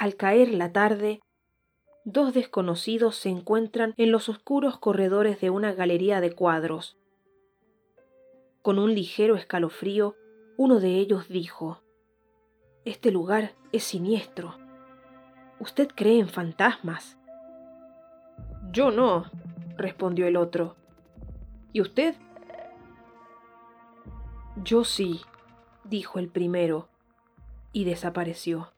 Al 0.00 0.16
caer 0.16 0.54
la 0.54 0.72
tarde, 0.72 1.20
dos 2.06 2.32
desconocidos 2.32 3.16
se 3.16 3.28
encuentran 3.28 3.92
en 3.98 4.10
los 4.10 4.30
oscuros 4.30 4.78
corredores 4.78 5.42
de 5.42 5.50
una 5.50 5.74
galería 5.74 6.22
de 6.22 6.32
cuadros. 6.32 6.96
Con 8.62 8.78
un 8.78 8.94
ligero 8.94 9.36
escalofrío, 9.36 10.16
uno 10.56 10.80
de 10.80 10.94
ellos 10.94 11.28
dijo, 11.28 11.82
Este 12.86 13.10
lugar 13.10 13.52
es 13.72 13.84
siniestro. 13.84 14.56
¿Usted 15.58 15.88
cree 15.94 16.18
en 16.18 16.30
fantasmas? 16.30 17.18
Yo 18.72 18.90
no, 18.90 19.26
respondió 19.76 20.26
el 20.26 20.38
otro. 20.38 20.76
¿Y 21.74 21.82
usted? 21.82 22.14
Yo 24.64 24.82
sí, 24.84 25.20
dijo 25.84 26.18
el 26.18 26.28
primero, 26.28 26.88
y 27.74 27.84
desapareció. 27.84 28.72